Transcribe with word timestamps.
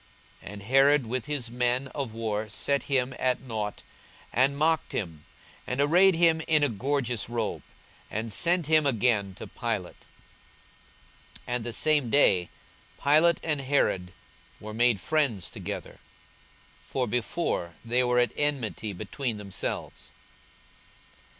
42:023:011 0.41 0.53
And 0.53 0.63
Herod 0.63 1.05
with 1.05 1.25
his 1.25 1.51
men 1.51 1.87
of 1.89 2.11
war 2.11 2.49
set 2.49 2.83
him 2.89 3.13
at 3.19 3.39
nought, 3.39 3.83
and 4.33 4.57
mocked 4.57 4.93
him, 4.93 5.25
and 5.67 5.79
arrayed 5.79 6.15
him 6.15 6.41
in 6.47 6.63
a 6.63 6.69
gorgeous 6.69 7.29
robe, 7.29 7.61
and 8.09 8.33
sent 8.33 8.65
him 8.65 8.87
again 8.87 9.35
to 9.35 9.45
Pilate. 9.45 10.01
42:023:012 11.41 11.41
And 11.45 11.63
the 11.63 11.73
same 11.73 12.09
day 12.09 12.49
Pilate 12.99 13.39
and 13.43 13.61
Herod 13.61 14.11
were 14.59 14.73
made 14.73 14.99
friends 14.99 15.51
together: 15.51 15.99
for 16.81 17.05
before 17.07 17.75
they 17.85 18.03
were 18.03 18.17
at 18.17 18.31
enmity 18.35 18.93
between 18.93 19.37
themselves. 19.37 20.13